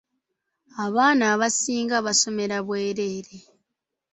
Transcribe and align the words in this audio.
Abaana 0.85 1.23
abasinga 1.33 1.95
basomera 2.05 2.57
bwereere. 2.65 3.35